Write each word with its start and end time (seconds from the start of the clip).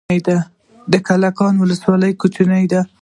د 0.91 0.93
کلکان 1.07 1.53
ولسوالۍ 1.57 2.13
کوچنۍ 2.21 2.65
ده 2.71 2.81